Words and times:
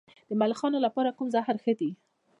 د 0.29 0.31
ملخانو 0.41 0.77
لپاره 0.85 1.15
کوم 1.17 1.27
زهر 1.35 1.55
ښه 1.63 1.73
دي؟ 1.79 1.89